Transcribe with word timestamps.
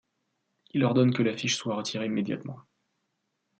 Il 0.71 0.83
ordonne 0.83 1.13
que 1.13 1.21
l'affiche 1.21 1.55
soit 1.57 1.75
retirée 1.75 2.07
immédiatement. 2.07 2.59